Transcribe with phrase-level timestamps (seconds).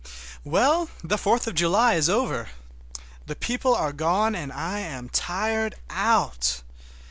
[0.43, 2.49] Well, the Fourth of July is over!
[3.27, 6.63] The people are gone and I am tired out.